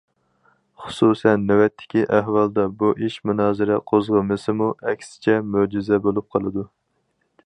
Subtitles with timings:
[0.83, 6.69] خۇسۇسەن، نۆۋەتتىكى ئەھۋالدا، بۇ ئىش مۇنازىرە قوزغىمىسىمۇ، ئەكسىچە مۆجىزە بولۇپ قالىدۇ.